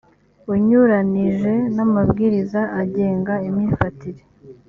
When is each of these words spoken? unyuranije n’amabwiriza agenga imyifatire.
unyuranije 0.53 1.53
n’amabwiriza 1.75 2.61
agenga 2.81 3.33
imyifatire. 3.47 4.21